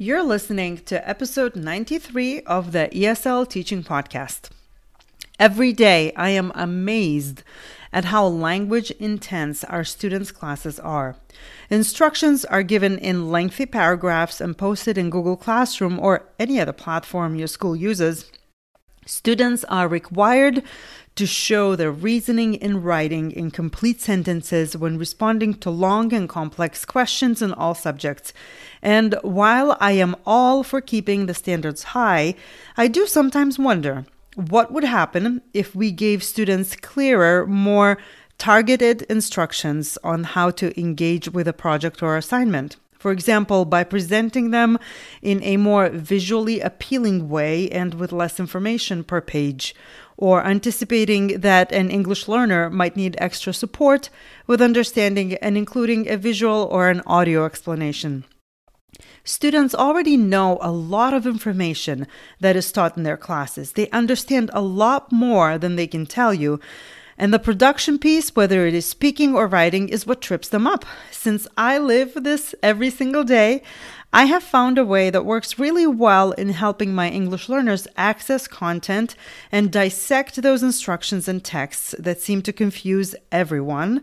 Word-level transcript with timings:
You're 0.00 0.22
listening 0.22 0.78
to 0.84 1.08
episode 1.08 1.56
93 1.56 2.42
of 2.42 2.70
the 2.70 2.88
ESL 2.92 3.48
Teaching 3.48 3.82
Podcast. 3.82 4.48
Every 5.40 5.72
day, 5.72 6.12
I 6.14 6.30
am 6.30 6.52
amazed 6.54 7.42
at 7.92 8.04
how 8.04 8.28
language 8.28 8.92
intense 8.92 9.64
our 9.64 9.82
students' 9.82 10.30
classes 10.30 10.78
are. 10.78 11.16
Instructions 11.68 12.44
are 12.44 12.62
given 12.62 12.96
in 12.98 13.32
lengthy 13.32 13.66
paragraphs 13.66 14.40
and 14.40 14.56
posted 14.56 14.96
in 14.96 15.10
Google 15.10 15.36
Classroom 15.36 15.98
or 15.98 16.28
any 16.38 16.60
other 16.60 16.72
platform 16.72 17.34
your 17.34 17.48
school 17.48 17.74
uses. 17.74 18.30
Students 19.04 19.64
are 19.64 19.88
required 19.88 20.62
to 21.18 21.26
show 21.26 21.74
their 21.74 21.90
reasoning 21.90 22.54
in 22.54 22.80
writing 22.80 23.32
in 23.32 23.50
complete 23.50 24.00
sentences 24.00 24.76
when 24.76 24.96
responding 24.96 25.52
to 25.52 25.68
long 25.68 26.12
and 26.12 26.28
complex 26.28 26.84
questions 26.84 27.42
in 27.42 27.52
all 27.52 27.74
subjects. 27.74 28.32
And 28.82 29.16
while 29.22 29.76
I 29.80 29.92
am 29.92 30.14
all 30.24 30.62
for 30.62 30.80
keeping 30.80 31.26
the 31.26 31.34
standards 31.34 31.82
high, 31.82 32.36
I 32.76 32.86
do 32.86 33.04
sometimes 33.04 33.58
wonder 33.58 34.06
what 34.36 34.70
would 34.70 34.84
happen 34.84 35.42
if 35.52 35.74
we 35.74 35.90
gave 35.90 36.22
students 36.22 36.76
clearer, 36.76 37.44
more 37.48 37.98
targeted 38.38 39.02
instructions 39.10 39.98
on 40.04 40.22
how 40.22 40.52
to 40.52 40.80
engage 40.80 41.28
with 41.28 41.48
a 41.48 41.52
project 41.52 42.00
or 42.00 42.16
assignment. 42.16 42.76
For 42.96 43.10
example, 43.10 43.64
by 43.64 43.82
presenting 43.82 44.52
them 44.52 44.78
in 45.20 45.42
a 45.42 45.56
more 45.56 45.88
visually 45.88 46.60
appealing 46.60 47.28
way 47.28 47.68
and 47.70 47.94
with 47.94 48.12
less 48.12 48.38
information 48.38 49.02
per 49.02 49.20
page, 49.20 49.74
or 50.18 50.44
anticipating 50.44 51.40
that 51.40 51.72
an 51.72 51.90
English 51.90 52.26
learner 52.28 52.68
might 52.68 52.96
need 52.96 53.16
extra 53.18 53.54
support 53.54 54.10
with 54.46 54.60
understanding 54.60 55.34
and 55.34 55.56
including 55.56 56.08
a 56.08 56.16
visual 56.16 56.68
or 56.72 56.88
an 56.88 57.00
audio 57.06 57.46
explanation. 57.46 58.24
Students 59.22 59.74
already 59.74 60.16
know 60.16 60.58
a 60.60 60.72
lot 60.72 61.14
of 61.14 61.26
information 61.26 62.06
that 62.40 62.56
is 62.56 62.72
taught 62.72 62.96
in 62.96 63.04
their 63.04 63.16
classes. 63.16 63.72
They 63.72 63.88
understand 63.90 64.50
a 64.52 64.60
lot 64.60 65.12
more 65.12 65.56
than 65.56 65.76
they 65.76 65.86
can 65.86 66.04
tell 66.04 66.34
you. 66.34 66.58
And 67.20 67.34
the 67.34 67.40
production 67.40 67.98
piece, 67.98 68.36
whether 68.36 68.64
it 68.66 68.74
is 68.74 68.86
speaking 68.86 69.34
or 69.34 69.48
writing, 69.48 69.88
is 69.88 70.06
what 70.06 70.22
trips 70.22 70.48
them 70.48 70.68
up. 70.68 70.84
Since 71.10 71.48
I 71.56 71.76
live 71.76 72.14
this 72.14 72.54
every 72.62 72.90
single 72.90 73.24
day, 73.24 73.62
I 74.12 74.26
have 74.26 74.42
found 74.44 74.78
a 74.78 74.84
way 74.84 75.10
that 75.10 75.26
works 75.26 75.58
really 75.58 75.86
well 75.86 76.30
in 76.32 76.50
helping 76.50 76.94
my 76.94 77.10
English 77.10 77.48
learners 77.48 77.88
access 77.96 78.46
content 78.46 79.16
and 79.50 79.72
dissect 79.72 80.36
those 80.36 80.62
instructions 80.62 81.28
and 81.28 81.44
texts 81.44 81.94
that 81.98 82.20
seem 82.20 82.40
to 82.42 82.52
confuse 82.52 83.16
everyone. 83.32 84.00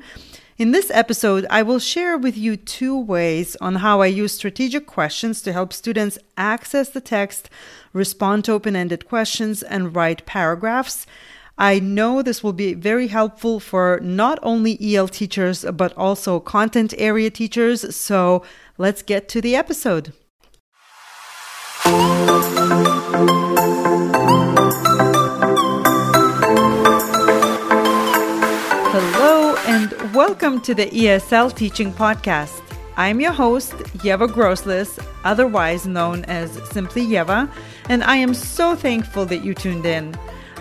In 0.57 0.71
this 0.71 0.91
episode, 0.93 1.45
I 1.49 1.63
will 1.63 1.79
share 1.79 2.17
with 2.17 2.37
you 2.37 2.55
two 2.55 2.97
ways 2.97 3.57
on 3.59 3.75
how 3.75 4.01
I 4.01 4.07
use 4.07 4.33
strategic 4.33 4.87
questions 4.87 5.41
to 5.41 5.53
help 5.53 5.73
students 5.73 6.19
access 6.37 6.89
the 6.89 7.01
text, 7.01 7.49
respond 7.91 8.45
to 8.45 8.51
open 8.51 8.75
ended 8.75 9.07
questions, 9.07 9.63
and 9.63 9.95
write 9.95 10.25
paragraphs. 10.25 11.07
I 11.57 11.79
know 11.79 12.21
this 12.21 12.43
will 12.43 12.51
be 12.51 12.73
very 12.73 13.07
helpful 13.07 13.61
for 13.61 14.01
not 14.03 14.39
only 14.43 14.77
EL 14.93 15.07
teachers, 15.07 15.63
but 15.63 15.97
also 15.97 16.41
content 16.41 16.93
area 16.97 17.29
teachers. 17.29 17.95
So 17.95 18.43
let's 18.77 19.01
get 19.01 19.29
to 19.29 19.39
the 19.39 19.55
episode. 19.55 20.11
Hello, 28.91 29.55
and 29.65 30.13
welcome 30.13 30.59
to 30.59 30.75
the 30.75 30.87
ESL 30.87 31.55
Teaching 31.55 31.93
Podcast. 31.93 32.61
I'm 32.97 33.21
your 33.21 33.31
host, 33.31 33.71
Yeva 34.03 34.27
Groslis, 34.27 34.99
otherwise 35.23 35.87
known 35.87 36.25
as 36.25 36.51
Simply 36.71 37.05
Yeva, 37.05 37.49
and 37.87 38.03
I 38.03 38.17
am 38.17 38.33
so 38.33 38.75
thankful 38.75 39.25
that 39.27 39.45
you 39.45 39.53
tuned 39.53 39.85
in. 39.85 40.13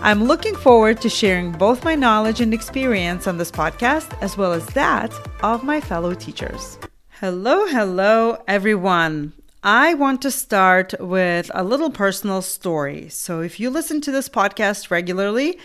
I'm 0.05 0.25
looking 0.25 0.55
forward 0.55 1.01
to 1.01 1.09
sharing 1.09 1.51
both 1.51 1.83
my 1.83 1.95
knowledge 1.95 2.39
and 2.39 2.53
experience 2.53 3.25
on 3.25 3.39
this 3.39 3.49
podcast, 3.49 4.15
as 4.21 4.37
well 4.37 4.53
as 4.53 4.63
that 4.67 5.11
of 5.41 5.63
my 5.63 5.81
fellow 5.81 6.13
teachers. 6.13 6.77
Hello, 7.09 7.65
hello, 7.65 8.37
everyone. 8.47 9.33
I 9.63 9.95
want 9.95 10.21
to 10.21 10.29
start 10.29 10.93
with 10.99 11.49
a 11.55 11.63
little 11.63 11.89
personal 11.89 12.43
story. 12.43 13.09
So, 13.09 13.41
if 13.41 13.59
you 13.59 13.71
listen 13.71 13.99
to 14.01 14.11
this 14.11 14.29
podcast 14.29 14.91
regularly, 14.91 15.57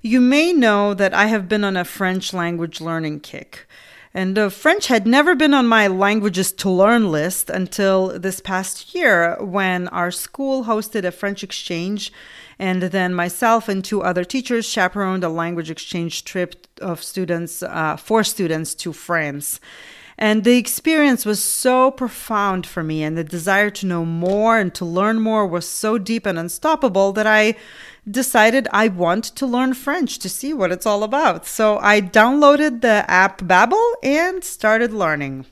you 0.00 0.20
may 0.20 0.52
know 0.52 0.94
that 0.94 1.12
I 1.12 1.26
have 1.26 1.48
been 1.48 1.64
on 1.64 1.76
a 1.76 1.84
French 1.84 2.32
language 2.32 2.80
learning 2.80 3.18
kick. 3.18 3.66
And 4.14 4.38
uh, 4.38 4.48
French 4.48 4.86
had 4.86 5.08
never 5.08 5.34
been 5.34 5.54
on 5.54 5.66
my 5.66 5.88
languages 5.88 6.52
to 6.52 6.70
learn 6.70 7.10
list 7.10 7.50
until 7.50 8.16
this 8.16 8.38
past 8.38 8.94
year 8.94 9.36
when 9.40 9.88
our 9.88 10.12
school 10.12 10.64
hosted 10.64 11.04
a 11.04 11.10
French 11.10 11.42
exchange. 11.42 12.12
And 12.58 12.82
then 12.82 13.14
myself 13.14 13.68
and 13.68 13.84
two 13.84 14.02
other 14.02 14.24
teachers 14.24 14.68
chaperoned 14.68 15.22
a 15.22 15.28
language 15.28 15.70
exchange 15.70 16.24
trip 16.24 16.66
of 16.80 17.02
students, 17.02 17.62
uh, 17.62 17.96
for 17.96 18.24
students 18.24 18.74
to 18.76 18.92
France. 18.92 19.60
And 20.20 20.42
the 20.42 20.58
experience 20.58 21.24
was 21.24 21.40
so 21.40 21.92
profound 21.92 22.66
for 22.66 22.82
me, 22.82 23.04
and 23.04 23.16
the 23.16 23.22
desire 23.22 23.70
to 23.70 23.86
know 23.86 24.04
more 24.04 24.58
and 24.58 24.74
to 24.74 24.84
learn 24.84 25.20
more 25.20 25.46
was 25.46 25.68
so 25.68 25.96
deep 25.96 26.26
and 26.26 26.36
unstoppable 26.36 27.12
that 27.12 27.26
I 27.26 27.54
decided 28.10 28.66
I 28.72 28.88
want 28.88 29.24
to 29.24 29.46
learn 29.46 29.74
French 29.74 30.18
to 30.18 30.28
see 30.28 30.52
what 30.52 30.72
it's 30.72 30.86
all 30.86 31.04
about. 31.04 31.46
So 31.46 31.78
I 31.78 32.00
downloaded 32.00 32.80
the 32.80 33.08
app 33.08 33.42
Babbel 33.42 33.92
and 34.02 34.42
started 34.42 34.92
learning. 34.92 35.46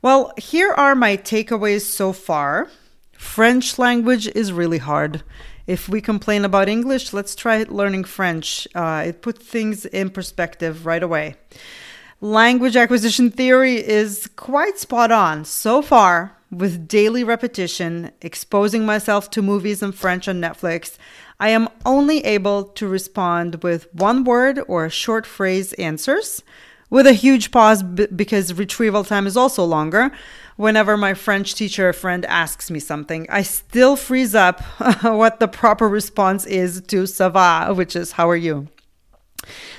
Well, 0.00 0.32
here 0.38 0.72
are 0.72 0.94
my 0.94 1.18
takeaways 1.18 1.82
so 1.82 2.14
far. 2.14 2.70
French 3.12 3.78
language 3.78 4.28
is 4.28 4.50
really 4.50 4.78
hard. 4.78 5.22
If 5.66 5.88
we 5.88 6.00
complain 6.00 6.44
about 6.44 6.68
English, 6.68 7.12
let's 7.12 7.34
try 7.34 7.64
learning 7.68 8.04
French. 8.04 8.66
Uh, 8.74 9.04
it 9.06 9.22
puts 9.22 9.44
things 9.44 9.86
in 9.86 10.10
perspective 10.10 10.86
right 10.86 11.02
away. 11.02 11.36
Language 12.20 12.76
acquisition 12.76 13.30
theory 13.30 13.76
is 13.76 14.28
quite 14.36 14.78
spot 14.78 15.10
on 15.10 15.44
so 15.44 15.80
far. 15.80 16.36
With 16.50 16.88
daily 16.88 17.22
repetition, 17.22 18.10
exposing 18.20 18.84
myself 18.84 19.30
to 19.30 19.40
movies 19.40 19.84
in 19.84 19.92
French 19.92 20.26
on 20.26 20.40
Netflix, 20.40 20.96
I 21.38 21.50
am 21.50 21.68
only 21.86 22.24
able 22.24 22.64
to 22.64 22.88
respond 22.88 23.62
with 23.62 23.86
one 23.94 24.24
word 24.24 24.60
or 24.66 24.90
short 24.90 25.26
phrase 25.26 25.72
answers, 25.74 26.42
with 26.90 27.06
a 27.06 27.12
huge 27.12 27.50
pause 27.50 27.82
b- 27.82 28.08
because 28.14 28.52
retrieval 28.52 29.04
time 29.04 29.26
is 29.26 29.36
also 29.36 29.64
longer. 29.64 30.10
Whenever 30.56 30.96
my 30.96 31.14
French 31.14 31.54
teacher 31.54 31.92
friend 31.92 32.26
asks 32.26 32.70
me 32.70 32.80
something, 32.80 33.26
I 33.30 33.42
still 33.42 33.96
freeze 33.96 34.34
up 34.34 34.60
what 35.02 35.40
the 35.40 35.48
proper 35.48 35.88
response 35.88 36.44
is 36.44 36.82
to 36.88 37.04
ça 37.04 37.32
va, 37.32 37.72
which 37.72 37.96
is 37.96 38.12
how 38.12 38.28
are 38.28 38.36
you? 38.36 38.68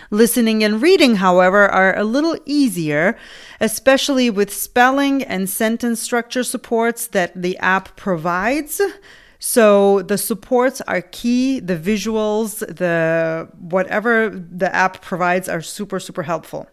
Listening 0.09 0.63
and 0.63 0.81
reading, 0.81 1.17
however, 1.17 1.67
are 1.69 1.95
a 1.95 2.03
little 2.03 2.35
easier, 2.45 3.17
especially 3.59 4.29
with 4.29 4.51
spelling 4.51 5.23
and 5.23 5.49
sentence 5.49 5.99
structure 5.99 6.43
supports 6.43 7.07
that 7.07 7.39
the 7.39 7.57
app 7.59 7.95
provides. 7.95 8.81
So 9.43 10.03
the 10.03 10.19
supports 10.19 10.81
are 10.81 11.01
key, 11.01 11.59
the 11.59 11.75
visuals, 11.75 12.59
the 12.59 13.49
whatever 13.59 14.29
the 14.29 14.73
app 14.73 15.01
provides 15.01 15.49
are 15.49 15.63
super 15.63 15.99
super 15.99 16.21
helpful. 16.21 16.69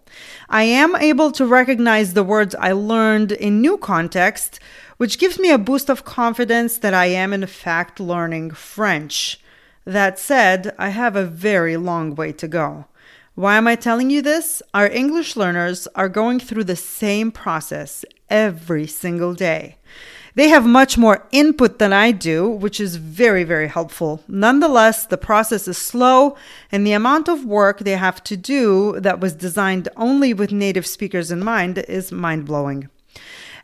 I 0.51 0.65
am 0.65 0.95
able 0.97 1.33
to 1.33 1.47
recognize 1.47 2.13
the 2.13 2.23
words 2.23 2.55
I 2.57 2.73
learned 2.73 3.33
in 3.33 3.63
new 3.63 3.79
context, 3.79 4.61
which 4.99 5.19
gives 5.19 5.39
me 5.39 5.51
a 5.51 5.57
boost 5.57 5.89
of 5.89 6.05
confidence 6.05 6.77
that 6.77 6.93
I 6.93 7.07
am 7.07 7.33
in 7.33 7.47
fact 7.47 8.01
learning 8.01 8.51
French. 8.51 9.41
That 9.87 10.19
said, 10.19 10.75
I 10.79 10.91
have 10.91 11.17
a 11.17 11.25
very 11.25 11.79
long 11.79 12.15
way 12.17 12.33
to 12.33 12.47
go. 12.47 12.85
Why 13.35 13.57
am 13.57 13.67
I 13.67 13.77
telling 13.77 14.11
you 14.11 14.21
this? 14.21 14.61
Our 14.75 14.89
English 14.89 15.37
learners 15.37 15.89
are 15.95 16.11
going 16.11 16.39
through 16.39 16.65
the 16.65 16.77
same 16.77 17.33
process 17.33 18.05
every 18.29 18.87
single 18.87 19.33
day. 19.33 19.79
They 20.35 20.49
have 20.49 20.67
much 20.67 20.99
more 20.99 21.27
input 21.33 21.79
than 21.79 21.93
I 21.93 22.13
do, 22.13 22.49
which 22.49 22.81
is 22.81 22.97
very, 22.97 23.45
very 23.45 23.69
helpful. 23.69 24.23
Nonetheless, 24.29 25.07
the 25.07 25.17
process 25.17 25.67
is 25.67 25.79
slow, 25.79 26.37
and 26.71 26.87
the 26.87 26.93
amount 26.93 27.29
of 27.29 27.45
work 27.45 27.81
they 27.81 27.97
have 27.97 28.23
to 28.25 28.37
do 28.37 29.01
that 29.01 29.21
was 29.21 29.35
designed 29.35 29.89
only 29.97 30.35
with 30.35 30.53
native 30.53 30.87
speakers 30.87 31.31
in 31.31 31.45
mind 31.45 31.79
is 31.79 32.13
mind 32.13 32.45
blowing. 32.45 32.89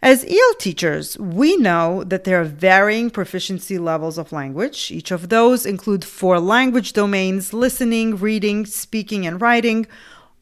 As 0.03 0.23
EL 0.25 0.55
teachers, 0.59 1.19
we 1.19 1.56
know 1.56 2.05
that 2.05 2.25
there 2.25 2.39
are 2.39 2.44
varying 2.44 3.09
proficiency 3.09 3.79
levels 3.79 4.19
of 4.19 4.33
language. 4.33 4.91
Each 4.91 5.11
of 5.11 5.31
those 5.31 5.65
include 5.65 6.05
four 6.05 6.39
language 6.41 6.93
domains 6.93 7.55
listening, 7.55 8.17
reading, 8.17 8.67
speaking, 8.67 9.27
and 9.27 9.41
writing. 9.41 9.87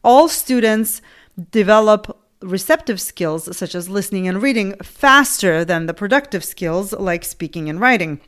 All 0.03 0.27
students 0.27 1.01
develop 1.51 2.22
receptive 2.43 2.99
skills, 2.99 3.55
such 3.55 3.75
as 3.75 3.89
listening 3.89 4.27
and 4.27 4.41
reading, 4.41 4.75
faster 4.83 5.63
than 5.65 5.85
the 5.85 5.93
productive 5.93 6.43
skills, 6.43 6.93
like 6.93 7.23
speaking 7.23 7.69
and 7.69 7.79
writing. 7.79 8.19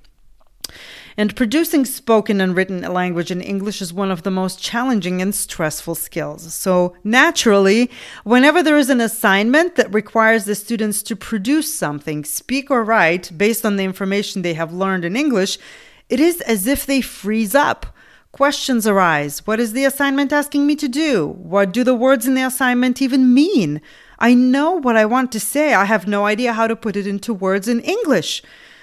And 1.17 1.35
producing 1.35 1.85
spoken 1.85 2.41
and 2.41 2.55
written 2.55 2.81
language 2.81 3.31
in 3.31 3.39
English 3.39 3.81
is 3.81 3.93
one 3.93 4.11
of 4.11 4.23
the 4.23 4.31
most 4.31 4.61
challenging 4.61 5.21
and 5.21 5.33
stressful 5.33 5.95
skills. 5.95 6.53
So, 6.53 6.95
naturally, 7.05 7.89
whenever 8.25 8.61
there 8.61 8.77
is 8.77 8.89
an 8.89 8.99
assignment 8.99 9.75
that 9.75 9.93
requires 9.93 10.43
the 10.43 10.55
students 10.55 11.01
to 11.03 11.15
produce 11.15 11.73
something, 11.73 12.25
speak 12.25 12.69
or 12.69 12.83
write, 12.83 13.31
based 13.37 13.65
on 13.65 13.77
the 13.77 13.85
information 13.85 14.41
they 14.41 14.55
have 14.55 14.73
learned 14.73 15.05
in 15.05 15.15
English, 15.15 15.57
it 16.09 16.19
is 16.19 16.41
as 16.41 16.67
if 16.67 16.85
they 16.85 16.99
freeze 16.99 17.55
up. 17.55 17.85
Questions 18.33 18.85
arise. 18.85 19.47
What 19.47 19.61
is 19.61 19.71
the 19.71 19.85
assignment 19.85 20.33
asking 20.33 20.67
me 20.67 20.75
to 20.75 20.89
do? 20.89 21.27
What 21.27 21.71
do 21.71 21.85
the 21.85 21.95
words 21.95 22.27
in 22.27 22.35
the 22.35 22.45
assignment 22.45 23.01
even 23.01 23.33
mean? 23.33 23.81
I 24.19 24.33
know 24.33 24.71
what 24.71 24.95
I 24.95 25.05
want 25.05 25.31
to 25.33 25.39
say. 25.39 25.73
I 25.73 25.85
have 25.85 26.07
no 26.07 26.25
idea 26.25 26.53
how 26.53 26.67
to 26.67 26.75
put 26.75 26.95
it 26.95 27.07
into 27.07 27.33
words 27.33 27.67
in 27.67 27.79
English. 27.81 28.41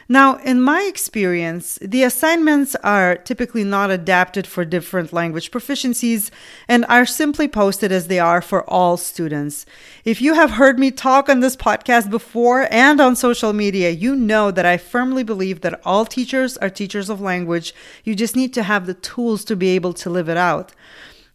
Now, 0.09 0.37
in 0.39 0.61
my 0.61 0.83
experience, 0.83 1.79
the 1.81 2.03
assignments 2.03 2.75
are 2.85 3.17
typically 3.17 3.65
not 3.65 3.91
adapted 3.91 4.47
for 4.47 4.65
different 4.65 5.13
language 5.13 5.51
proficiencies 5.51 6.31
and 6.69 6.85
are 6.87 7.07
simply 7.07 7.49
posted 7.49 7.93
as 7.93 8.09
they 8.09 8.19
are 8.19 8.43
for 8.43 8.69
all 8.69 8.97
students. 8.97 9.65
If 10.05 10.21
you 10.21 10.35
have 10.35 10.51
heard 10.53 10.79
me 10.79 10.91
talk 10.91 11.29
on 11.29 11.41
this 11.41 11.57
podcast 11.57 12.11
before 12.11 12.69
and 12.71 13.01
on 13.01 13.17
social 13.17 13.53
media, 13.53 13.91
you 13.91 14.15
know 14.15 14.51
that 14.51 14.67
I 14.67 14.77
firmly 14.77 15.23
believe 15.23 15.61
that 15.63 15.81
all 15.85 16.05
teachers 16.05 16.59
are 16.59 16.69
teachers 16.69 17.09
of 17.09 17.21
language. 17.21 17.73
You 18.05 18.15
just 18.15 18.37
need 18.37 18.53
to 18.55 18.65
have 18.65 18.87
the 18.87 18.95
tools 18.95 19.45
to 19.47 19.57
be 19.57 19.71
able 19.71 19.95
to 19.95 20.11
live 20.11 20.29
it 20.29 20.37
out. 20.37 20.73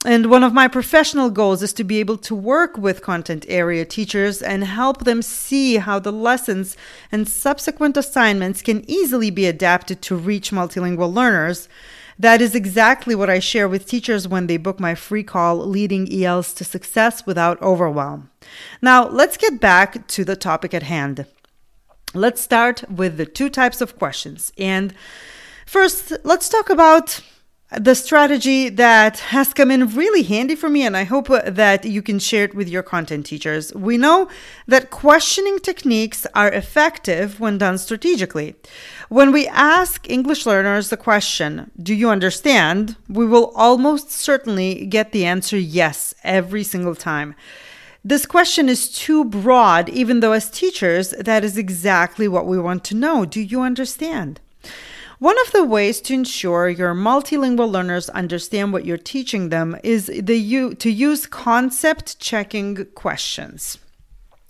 And 0.07 0.27
one 0.27 0.41
of 0.41 0.53
my 0.53 0.69
professional 0.69 1.29
goals 1.29 1.61
is 1.61 1.73
to 1.73 1.83
be 1.83 1.99
able 1.99 2.17
to 2.19 2.33
work 2.33 2.77
with 2.77 3.01
content 3.01 3.45
area 3.49 3.83
teachers 3.83 4.41
and 4.41 4.63
help 4.63 5.03
them 5.03 5.21
see 5.21 5.75
how 5.75 5.99
the 5.99 6.13
lessons 6.13 6.77
and 7.11 7.27
subsequent 7.27 7.97
assignments 7.97 8.61
can 8.61 8.89
easily 8.89 9.29
be 9.31 9.47
adapted 9.47 10.01
to 10.03 10.15
reach 10.15 10.51
multilingual 10.51 11.13
learners. 11.13 11.67
That 12.17 12.41
is 12.41 12.55
exactly 12.55 13.15
what 13.15 13.29
I 13.29 13.39
share 13.39 13.67
with 13.67 13.85
teachers 13.85 14.29
when 14.29 14.47
they 14.47 14.55
book 14.55 14.79
my 14.79 14.95
free 14.95 15.23
call, 15.23 15.57
Leading 15.57 16.07
ELs 16.23 16.53
to 16.53 16.63
Success 16.63 17.25
Without 17.25 17.61
Overwhelm. 17.61 18.29
Now, 18.81 19.09
let's 19.09 19.35
get 19.35 19.59
back 19.59 20.07
to 20.07 20.23
the 20.23 20.37
topic 20.37 20.73
at 20.73 20.83
hand. 20.83 21.25
Let's 22.13 22.39
start 22.39 22.89
with 22.89 23.17
the 23.17 23.25
two 23.25 23.49
types 23.49 23.81
of 23.81 23.99
questions. 23.99 24.53
And 24.57 24.93
first, 25.65 26.13
let's 26.23 26.47
talk 26.47 26.69
about 26.69 27.19
the 27.75 27.95
strategy 27.95 28.69
that 28.69 29.19
has 29.19 29.53
come 29.53 29.71
in 29.71 29.93
really 29.93 30.23
handy 30.23 30.55
for 30.55 30.69
me, 30.69 30.85
and 30.85 30.95
I 30.95 31.03
hope 31.03 31.29
uh, 31.29 31.41
that 31.49 31.83
you 31.83 32.01
can 32.01 32.17
share 32.17 32.45
it 32.45 32.55
with 32.55 32.69
your 32.69 32.81
content 32.81 33.25
teachers. 33.25 33.73
We 33.73 33.97
know 33.97 34.29
that 34.67 34.89
questioning 34.89 35.59
techniques 35.59 36.25
are 36.33 36.49
effective 36.49 37.41
when 37.41 37.57
done 37.57 37.77
strategically. 37.77 38.55
When 39.09 39.33
we 39.33 39.47
ask 39.47 40.09
English 40.09 40.45
learners 40.45 40.89
the 40.89 40.97
question, 40.97 41.69
Do 41.81 41.93
you 41.93 42.09
understand? 42.09 42.95
we 43.09 43.25
will 43.25 43.51
almost 43.53 44.11
certainly 44.11 44.85
get 44.85 45.11
the 45.11 45.25
answer 45.25 45.57
yes 45.57 46.13
every 46.23 46.63
single 46.63 46.95
time. 46.95 47.35
This 48.03 48.25
question 48.25 48.69
is 48.69 48.87
too 48.89 49.25
broad, 49.25 49.89
even 49.89 50.21
though 50.21 50.31
as 50.31 50.49
teachers, 50.49 51.09
that 51.19 51.43
is 51.43 51.57
exactly 51.57 52.29
what 52.29 52.45
we 52.45 52.57
want 52.57 52.85
to 52.85 52.95
know. 52.95 53.25
Do 53.25 53.41
you 53.41 53.61
understand? 53.61 54.39
One 55.19 55.35
of 55.41 55.51
the 55.51 55.63
ways 55.63 55.99
to 56.01 56.13
ensure 56.13 56.69
your 56.69 56.93
multilingual 56.93 57.71
learners 57.71 58.07
understand 58.09 58.71
what 58.71 58.85
you're 58.85 58.99
teaching 58.99 59.49
them 59.49 59.75
is 59.83 60.05
the 60.05 60.75
to 60.75 60.91
use 60.91 61.25
concept 61.25 62.19
checking 62.19 62.85
questions. 62.93 63.79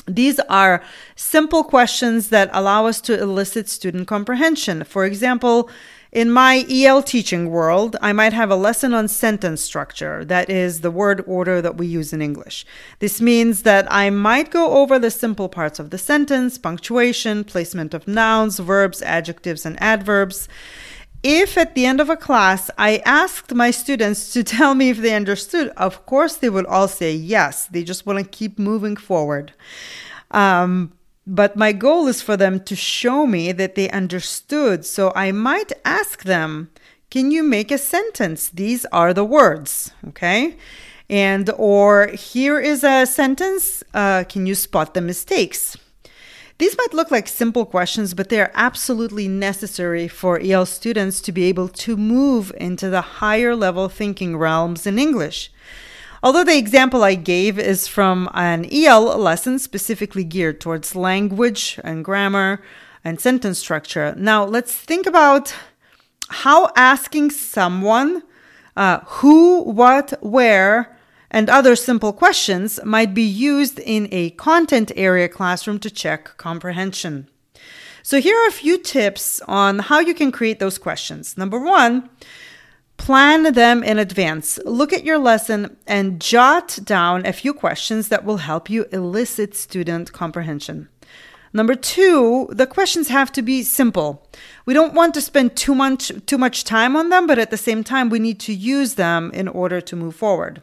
These 0.08 0.40
are 0.50 0.84
simple 1.16 1.64
questions 1.64 2.30
that 2.30 2.50
allow 2.52 2.86
us 2.86 3.00
to 3.02 3.18
elicit 3.18 3.70
student 3.70 4.08
comprehension. 4.08 4.84
For 4.84 5.06
example, 5.06 5.70
in 6.12 6.32
my 6.32 6.66
EL 6.70 7.04
teaching 7.04 7.50
world, 7.50 7.96
I 8.02 8.14
might 8.14 8.34
have 8.34 8.50
a 8.50 8.56
lesson 8.56 8.94
on 8.94 9.08
sentence 9.08 9.62
structure, 9.62 10.24
that 10.26 10.50
is 10.50 10.82
the 10.82 10.92
word 10.92 11.24
order 11.28 11.62
that 11.62 11.78
we 11.78 11.88
use 11.88 12.14
in 12.14 12.22
English. 12.22 12.66
This 13.00 13.20
means 13.20 13.64
that 13.64 13.92
I 13.92 14.10
might 14.10 14.50
go 14.50 14.78
over 14.78 14.98
the 14.98 15.12
simple 15.12 15.50
parts 15.50 15.80
of 15.80 15.90
the 15.90 15.98
sentence, 15.98 16.58
punctuation, 16.58 17.44
placement 17.44 17.94
of 17.94 18.08
nouns, 18.08 18.60
verbs, 18.60 19.02
adjectives, 19.02 19.66
and 19.66 19.82
adverbs. 19.82 20.48
If 21.24 21.58
at 21.58 21.76
the 21.76 21.86
end 21.86 22.00
of 22.00 22.10
a 22.10 22.16
class 22.16 22.70
I 22.78 23.02
asked 23.06 23.54
my 23.54 23.72
students 23.72 24.32
to 24.34 24.44
tell 24.58 24.76
me 24.76 24.90
if 24.90 25.00
they 25.00 25.14
understood, 25.14 25.70
of 25.76 26.06
course 26.06 26.38
they 26.38 26.50
would 26.50 26.66
all 26.68 26.88
say 26.88 27.14
yes. 27.14 27.66
They 27.66 27.84
just 27.84 28.06
want 28.06 28.20
to 28.20 28.26
keep 28.26 28.58
moving 28.58 28.96
forward. 28.96 29.54
Um, 30.32 30.94
but 31.28 31.58
my 31.58 31.74
goal 31.74 32.08
is 32.08 32.22
for 32.22 32.38
them 32.38 32.62
to 32.62 32.76
show 32.76 33.28
me 33.28 33.52
that 33.52 33.76
they 33.76 33.90
understood. 33.90 34.86
So 34.86 35.12
I 35.14 35.34
might 35.34 35.74
ask 35.84 36.24
them, 36.24 36.72
can 37.10 37.32
you 37.32 37.44
make 37.44 37.70
a 37.70 37.78
sentence? 37.78 38.48
These 38.48 38.86
are 38.94 39.14
the 39.14 39.26
words, 39.26 39.92
okay? 40.08 40.56
And, 41.10 41.50
or 41.58 42.08
here 42.08 42.60
is 42.60 42.84
a 42.84 43.06
sentence. 43.06 43.84
Uh, 43.94 44.24
can 44.28 44.46
you 44.46 44.56
spot 44.56 44.94
the 44.94 45.02
mistakes? 45.02 45.76
These 46.60 46.78
might 46.78 46.94
look 46.94 47.12
like 47.12 47.28
simple 47.28 47.66
questions, 47.66 48.14
but 48.14 48.30
they're 48.30 48.52
absolutely 48.56 49.28
necessary 49.28 50.08
for 50.08 50.40
EL 50.40 50.66
students 50.66 51.22
to 51.22 51.32
be 51.34 51.44
able 51.46 51.68
to 51.70 51.98
move 51.98 52.54
into 52.58 52.90
the 52.90 53.02
higher 53.02 53.56
level 53.56 53.90
thinking 53.90 54.38
realms 54.38 54.88
in 54.88 54.98
English. 54.98 55.52
Although 56.28 56.44
the 56.44 56.58
example 56.58 57.06
I 57.06 57.16
gave 57.16 57.58
is 57.58 57.88
from 57.88 58.30
an 58.34 58.68
EL 58.70 59.18
lesson 59.18 59.60
specifically 59.60 60.26
geared 60.26 60.60
towards 60.60 60.94
language 60.94 61.80
and 61.86 62.04
grammar 62.04 62.62
and 63.02 63.18
sentence 63.18 63.60
structure. 63.60 64.14
Now, 64.18 64.44
let's 64.44 64.74
think 64.74 65.06
about 65.06 65.56
how 66.28 66.70
asking 66.76 67.32
someone 67.32 68.24
uh, 68.76 69.00
who, 69.06 69.62
what, 69.72 70.22
where, 70.22 70.98
and 71.32 71.50
other 71.50 71.78
simple 71.78 72.12
questions 72.12 72.78
might 72.84 73.14
be 73.14 73.24
used 73.24 73.80
in 73.80 74.10
a 74.12 74.32
content 74.32 74.92
area 74.98 75.30
classroom 75.30 75.80
to 75.80 75.90
check 75.90 76.36
comprehension. 76.36 77.30
So, 78.04 78.20
here 78.20 78.36
are 78.36 78.50
a 78.50 78.62
few 78.64 78.78
tips 78.80 79.40
on 79.48 79.80
how 79.80 80.02
you 80.02 80.14
can 80.14 80.34
create 80.34 80.60
those 80.60 80.78
questions. 80.78 81.38
Number 81.38 81.58
one, 81.58 82.10
Plan 82.98 83.54
them 83.54 83.84
in 83.84 84.00
advance. 84.00 84.60
Look 84.66 84.92
at 84.92 85.04
your 85.04 85.18
lesson 85.18 85.78
and 85.86 86.20
jot 86.20 86.80
down 86.84 87.26
a 87.26 87.32
few 87.32 87.54
questions 87.54 88.10
that 88.10 88.26
will 88.26 88.38
help 88.38 88.70
you 88.70 88.86
elicit 88.92 89.56
student 89.56 90.12
comprehension. 90.12 90.90
Number 91.54 91.76
two, 91.76 92.48
the 92.52 92.68
questions 92.68 93.08
have 93.08 93.32
to 93.32 93.42
be 93.42 93.64
simple. 93.64 94.28
We 94.66 94.74
don't 94.74 94.94
want 94.94 95.14
to 95.14 95.22
spend 95.22 95.56
too 95.56 95.74
much 95.74 96.12
too 96.26 96.38
much 96.38 96.64
time 96.64 96.96
on 96.96 97.10
them, 97.10 97.26
but 97.26 97.40
at 97.40 97.52
the 97.52 97.58
same 97.58 97.84
time, 97.84 98.10
we 98.10 98.20
need 98.20 98.40
to 98.42 98.54
use 98.54 98.96
them 98.96 99.32
in 99.34 99.48
order 99.48 99.80
to 99.82 99.96
move 99.96 100.16
forward. 100.16 100.62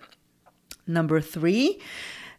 Number 0.87 1.21
three, 1.21 1.81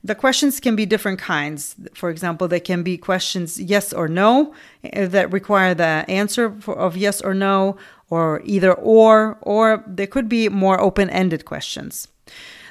the 0.05 0.13
questions 0.13 0.59
can 0.59 0.75
be 0.75 0.85
different 0.85 1.17
kinds. 1.17 1.75
For 1.95 2.11
example, 2.11 2.47
they 2.47 2.59
can 2.59 2.83
be 2.83 2.95
questions 2.95 3.59
yes 3.59 3.91
or 3.91 4.07
no 4.07 4.53
eh, 4.83 5.07
that 5.07 5.33
require 5.33 5.73
the 5.73 6.05
answer 6.07 6.55
of 6.67 6.95
yes 6.95 7.21
or 7.21 7.33
no, 7.33 7.77
or 8.09 8.41
either 8.45 8.73
or, 8.73 9.37
or 9.41 9.83
there 9.87 10.07
could 10.07 10.29
be 10.29 10.49
more 10.49 10.79
open 10.79 11.09
ended 11.09 11.45
questions. 11.45 12.07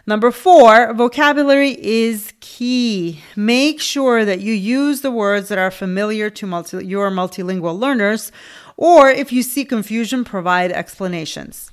Number 0.07 0.31
four, 0.31 0.93
vocabulary 0.93 1.79
is 1.83 2.35
key. 2.41 3.21
Make 3.37 3.81
sure 3.81 4.27
that 4.27 4.41
you 4.41 4.53
use 4.53 5.01
the 5.01 5.11
words 5.11 5.49
that 5.49 5.57
are 5.57 5.71
familiar 5.71 6.29
to 6.29 6.47
multi- 6.47 6.85
your 6.85 7.11
multilingual 7.11 7.79
learners, 7.79 8.31
or 8.77 9.09
if 9.09 9.33
you 9.33 9.43
see 9.43 9.65
confusion, 9.65 10.23
provide 10.23 10.73
explanations. 10.73 11.71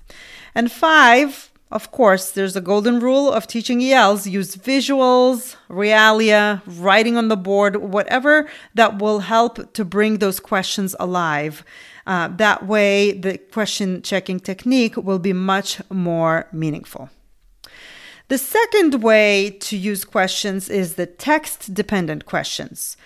And 0.56 0.72
five, 0.72 1.51
of 1.72 1.92
course, 1.92 2.32
there's 2.32 2.56
a 2.56 2.62
golden 2.62 3.00
rule 3.00 3.32
of 3.32 3.48
teaching 3.48 3.82
ELs 3.82 4.28
use 4.28 4.56
visuals, 4.56 5.56
realia, 5.70 6.62
writing 6.66 7.18
on 7.18 7.30
the 7.30 7.38
board, 7.38 7.78
whatever 7.78 8.50
that 8.76 9.00
will 9.00 9.20
help 9.20 9.74
to 9.74 9.86
bring 9.86 10.18
those 10.18 10.40
questions 10.40 10.96
alive. 11.00 11.64
Uh, 12.06 12.28
that 12.28 12.68
way, 12.68 13.12
the 13.12 13.38
question 13.38 14.02
checking 14.02 14.40
technique 14.40 14.98
will 14.98 15.20
be 15.20 15.34
much 15.34 15.82
more 15.90 16.48
meaningful. 16.52 17.10
The 18.28 18.38
second 18.38 19.04
way 19.04 19.50
to 19.62 19.78
use 19.78 20.06
questions 20.06 20.70
is 20.70 20.96
the 20.96 21.06
text 21.06 21.74
dependent 21.74 22.26
questions. 22.26 22.98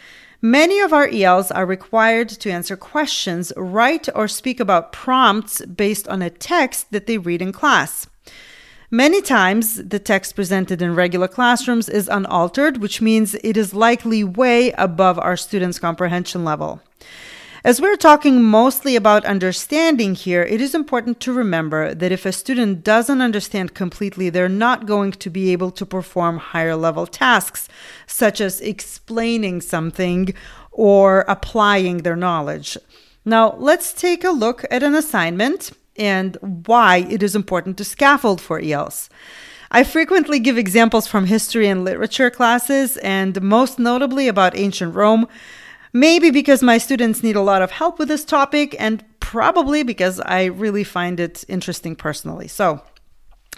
Many 0.41 0.79
of 0.79 0.93
our 0.93 1.07
ELs 1.07 1.49
are 1.51 1.65
required 1.65 2.29
to 2.29 2.51
answer 2.51 2.77
questions, 2.77 3.51
write, 3.57 4.07
or 4.13 4.27
speak 4.27 4.59
about 4.59 4.91
prompts 4.91 5.65
based 5.65 6.07
on 6.07 6.21
a 6.21 6.29
text 6.29 6.91
that 6.91 7.07
they 7.07 7.17
read 7.17 7.41
in 7.41 7.51
class. 7.51 8.07
Many 8.95 9.21
times, 9.21 9.83
the 9.83 9.99
text 9.99 10.37
presented 10.37 10.81
in 10.81 10.95
regular 10.95 11.27
classrooms 11.27 11.89
is 11.89 12.07
unaltered, 12.07 12.77
which 12.77 13.01
means 13.01 13.35
it 13.43 13.57
is 13.57 13.73
likely 13.73 14.23
way 14.23 14.71
above 14.77 15.19
our 15.19 15.35
students' 15.35 15.79
comprehension 15.79 16.45
level. 16.45 16.79
As 17.65 17.81
we're 17.81 17.97
talking 17.97 18.41
mostly 18.41 18.95
about 18.95 19.25
understanding 19.25 20.15
here, 20.15 20.43
it 20.43 20.61
is 20.61 20.73
important 20.73 21.19
to 21.19 21.33
remember 21.33 21.93
that 21.93 22.13
if 22.13 22.25
a 22.25 22.31
student 22.31 22.85
doesn't 22.85 23.19
understand 23.19 23.73
completely, 23.73 24.29
they're 24.29 24.47
not 24.47 24.85
going 24.85 25.11
to 25.11 25.29
be 25.29 25.51
able 25.51 25.71
to 25.71 25.85
perform 25.85 26.37
higher 26.37 26.77
level 26.77 27.05
tasks, 27.05 27.67
such 28.07 28.39
as 28.39 28.61
explaining 28.61 29.59
something 29.59 30.33
or 30.71 31.25
applying 31.27 31.97
their 31.97 32.15
knowledge. 32.15 32.77
Now, 33.25 33.55
let's 33.57 33.91
take 33.91 34.23
a 34.23 34.31
look 34.31 34.63
at 34.71 34.83
an 34.83 34.95
assignment 34.95 35.73
and 35.97 36.37
why 36.41 37.05
it 37.09 37.23
is 37.23 37.35
important 37.35 37.77
to 37.77 37.85
scaffold 37.85 38.41
for 38.41 38.59
ELs. 38.59 39.09
I 39.71 39.83
frequently 39.83 40.39
give 40.39 40.57
examples 40.57 41.07
from 41.07 41.25
history 41.25 41.67
and 41.67 41.83
literature 41.83 42.29
classes, 42.29 42.97
and 42.97 43.41
most 43.41 43.79
notably 43.79 44.27
about 44.27 44.57
ancient 44.57 44.95
Rome, 44.95 45.27
maybe 45.91 46.29
because 46.29 46.61
my 46.61 46.77
students 46.77 47.23
need 47.23 47.35
a 47.35 47.41
lot 47.41 47.61
of 47.61 47.71
help 47.71 47.99
with 47.99 48.07
this 48.07 48.23
topic, 48.23 48.75
and 48.79 49.03
probably 49.19 49.83
because 49.83 50.19
I 50.19 50.45
really 50.45 50.83
find 50.83 51.19
it 51.19 51.43
interesting 51.47 51.95
personally. 51.95 52.47
So, 52.47 52.81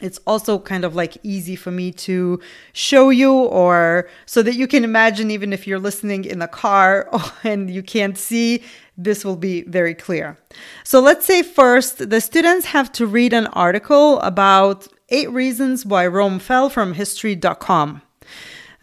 it's 0.01 0.19
also 0.27 0.59
kind 0.59 0.83
of 0.83 0.95
like 0.95 1.17
easy 1.23 1.55
for 1.55 1.71
me 1.71 1.91
to 1.91 2.39
show 2.73 3.09
you 3.09 3.33
or 3.33 4.07
so 4.25 4.43
that 4.43 4.55
you 4.55 4.67
can 4.67 4.83
imagine 4.83 5.31
even 5.31 5.53
if 5.53 5.65
you're 5.65 5.79
listening 5.79 6.25
in 6.25 6.39
the 6.39 6.47
car 6.47 7.09
and 7.43 7.69
you 7.69 7.83
can't 7.83 8.17
see 8.17 8.63
this 8.97 9.23
will 9.23 9.35
be 9.35 9.61
very 9.63 9.93
clear. 9.93 10.37
So 10.83 10.99
let's 10.99 11.25
say 11.25 11.43
first 11.43 12.09
the 12.09 12.21
students 12.21 12.67
have 12.67 12.91
to 12.93 13.05
read 13.05 13.33
an 13.33 13.47
article 13.47 14.19
about 14.19 14.87
eight 15.09 15.31
reasons 15.31 15.85
why 15.85 16.05
rome 16.05 16.39
fell 16.39 16.69
from 16.69 16.93
history.com 16.93 18.01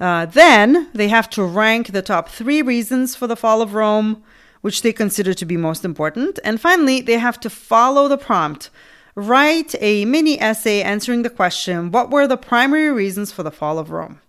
uh, 0.00 0.26
then 0.26 0.88
they 0.92 1.09
have 1.09 1.30
to 1.30 1.44
rank 1.44 1.92
the 1.92 2.02
top 2.02 2.28
three 2.28 2.62
reasons 2.62 3.14
for 3.14 3.26
the 3.26 3.37
fall 3.37 3.62
of 3.62 3.75
rome 3.75 4.23
which 4.61 4.80
they 4.80 4.94
consider 4.94 5.35
to 5.35 5.44
be 5.44 5.59
most 5.59 5.85
important. 5.85 6.38
And 6.42 6.59
finally 6.59 7.02
they 7.02 7.18
have 7.18 7.38
to 7.40 7.50
follow 7.50 8.09
the 8.09 8.16
prompt 8.16 8.71
Write 9.16 9.76
a 9.80 10.04
mini 10.06 10.40
essay 10.40 10.83
answering 10.83 11.23
the 11.23 11.30
question 11.30 11.92
What 11.92 12.11
were 12.11 12.26
the 12.26 12.37
primary 12.37 12.90
reasons 12.90 13.30
for 13.30 13.44
the 13.44 13.52
fall 13.52 13.78
of 13.78 13.92
Rome? 13.92 14.21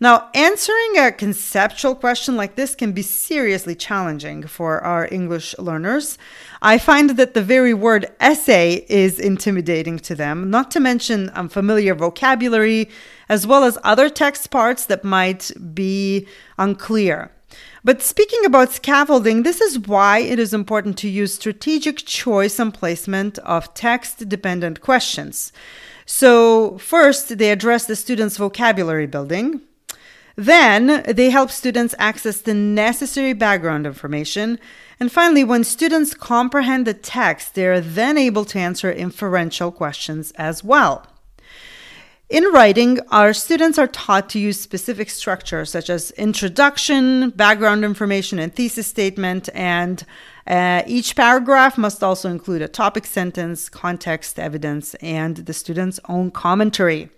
Now, 0.00 0.30
answering 0.34 0.98
a 0.98 1.12
conceptual 1.12 1.94
question 1.94 2.34
like 2.34 2.56
this 2.56 2.74
can 2.74 2.92
be 2.92 3.02
seriously 3.02 3.74
challenging 3.74 4.46
for 4.46 4.80
our 4.80 5.06
English 5.12 5.56
learners. 5.58 6.18
I 6.62 6.78
find 6.78 7.10
that 7.10 7.34
the 7.34 7.42
very 7.42 7.74
word 7.74 8.10
essay 8.18 8.86
is 8.88 9.20
intimidating 9.20 9.98
to 10.00 10.14
them, 10.14 10.50
not 10.50 10.70
to 10.72 10.80
mention 10.80 11.28
unfamiliar 11.30 11.94
vocabulary, 11.94 12.88
as 13.28 13.46
well 13.46 13.64
as 13.64 13.78
other 13.84 14.08
text 14.08 14.50
parts 14.50 14.86
that 14.86 15.04
might 15.04 15.52
be 15.74 16.26
unclear. 16.58 17.30
But 17.84 18.00
speaking 18.00 18.44
about 18.44 18.72
scaffolding, 18.72 19.42
this 19.42 19.60
is 19.60 19.78
why 19.78 20.18
it 20.18 20.38
is 20.38 20.54
important 20.54 20.96
to 20.98 21.08
use 21.08 21.34
strategic 21.34 21.98
choice 21.98 22.60
and 22.60 22.72
placement 22.72 23.38
of 23.40 23.74
text 23.74 24.28
dependent 24.28 24.80
questions. 24.80 25.52
So, 26.06 26.78
first, 26.78 27.38
they 27.38 27.50
address 27.50 27.86
the 27.86 27.96
students' 27.96 28.36
vocabulary 28.36 29.06
building. 29.06 29.62
Then, 30.36 31.02
they 31.08 31.30
help 31.30 31.50
students 31.50 31.94
access 31.98 32.40
the 32.40 32.54
necessary 32.54 33.32
background 33.32 33.84
information. 33.84 34.60
And 35.00 35.10
finally, 35.10 35.42
when 35.42 35.64
students 35.64 36.14
comprehend 36.14 36.86
the 36.86 36.94
text, 36.94 37.54
they 37.54 37.66
are 37.66 37.80
then 37.80 38.16
able 38.16 38.44
to 38.46 38.58
answer 38.58 38.90
inferential 38.90 39.72
questions 39.72 40.30
as 40.32 40.62
well. 40.62 41.11
In 42.32 42.44
writing, 42.44 42.98
our 43.10 43.34
students 43.34 43.76
are 43.76 43.88
taught 43.88 44.30
to 44.30 44.38
use 44.38 44.58
specific 44.58 45.10
structures 45.10 45.68
such 45.68 45.90
as 45.90 46.12
introduction, 46.12 47.28
background 47.28 47.84
information, 47.84 48.38
and 48.38 48.56
thesis 48.56 48.86
statement. 48.86 49.50
And 49.52 50.02
uh, 50.46 50.82
each 50.86 51.14
paragraph 51.14 51.76
must 51.76 52.02
also 52.02 52.30
include 52.30 52.62
a 52.62 52.68
topic 52.68 53.04
sentence, 53.04 53.68
context, 53.68 54.38
evidence, 54.38 54.94
and 55.02 55.36
the 55.36 55.52
student's 55.52 56.00
own 56.08 56.30
commentary. 56.30 57.10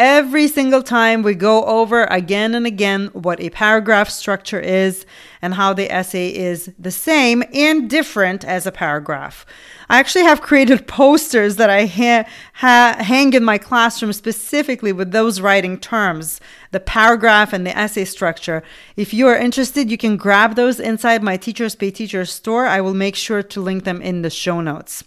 Every 0.00 0.48
single 0.48 0.82
time 0.82 1.22
we 1.22 1.34
go 1.34 1.62
over 1.66 2.04
again 2.04 2.54
and 2.54 2.66
again 2.66 3.08
what 3.12 3.38
a 3.38 3.50
paragraph 3.50 4.08
structure 4.08 4.58
is 4.58 5.04
and 5.42 5.52
how 5.52 5.74
the 5.74 5.92
essay 5.92 6.34
is 6.34 6.72
the 6.78 6.90
same 6.90 7.44
and 7.52 7.90
different 7.90 8.42
as 8.42 8.66
a 8.66 8.72
paragraph. 8.72 9.44
I 9.90 9.98
actually 9.98 10.24
have 10.24 10.40
created 10.40 10.86
posters 10.86 11.56
that 11.56 11.68
I 11.68 11.84
ha- 11.84 12.24
ha- 12.54 12.96
hang 12.98 13.34
in 13.34 13.44
my 13.44 13.58
classroom 13.58 14.14
specifically 14.14 14.90
with 14.90 15.12
those 15.12 15.42
writing 15.42 15.76
terms, 15.76 16.40
the 16.70 16.80
paragraph 16.80 17.52
and 17.52 17.66
the 17.66 17.76
essay 17.76 18.06
structure. 18.06 18.62
If 18.96 19.12
you 19.12 19.26
are 19.26 19.36
interested, 19.36 19.90
you 19.90 19.98
can 19.98 20.16
grab 20.16 20.54
those 20.54 20.80
inside 20.80 21.22
my 21.22 21.36
Teachers 21.36 21.74
Pay 21.74 21.90
Teachers 21.90 22.32
store. 22.32 22.64
I 22.64 22.80
will 22.80 22.94
make 22.94 23.16
sure 23.16 23.42
to 23.42 23.60
link 23.60 23.84
them 23.84 24.00
in 24.00 24.22
the 24.22 24.30
show 24.30 24.62
notes. 24.62 25.04